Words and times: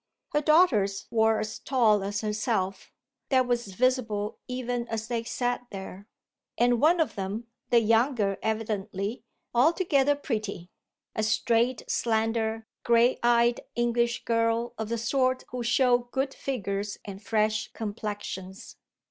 Her 0.29 0.41
daughters 0.41 1.05
were 1.11 1.39
as 1.41 1.59
tall 1.59 2.03
as 2.03 2.21
herself 2.21 2.91
that 3.29 3.45
was 3.45 3.75
visible 3.75 4.39
even 4.47 4.87
as 4.87 5.07
they 5.07 5.23
sat 5.23 5.67
there 5.69 6.07
and 6.57 6.81
one 6.81 6.99
of 6.99 7.13
them, 7.13 7.45
the 7.69 7.81
younger 7.81 8.39
evidently, 8.41 9.23
altogether 9.53 10.15
pretty; 10.15 10.71
a 11.15 11.21
straight, 11.21 11.83
slender, 11.87 12.65
grey 12.83 13.19
eyed 13.21 13.59
English 13.75 14.25
girl 14.25 14.73
of 14.79 14.89
the 14.89 14.97
sort 14.97 15.43
who 15.49 15.61
show 15.61 15.99
"good" 15.99 16.33
figures 16.33 16.97
and 17.05 17.21
fresh 17.23 17.71
complexions. 17.73 18.77